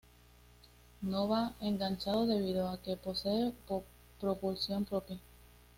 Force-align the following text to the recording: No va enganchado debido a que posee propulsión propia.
No 1.03 1.27
va 1.27 1.53
enganchado 1.61 2.25
debido 2.25 2.67
a 2.69 2.81
que 2.81 2.97
posee 2.97 3.53
propulsión 4.19 4.83
propia. 4.83 5.19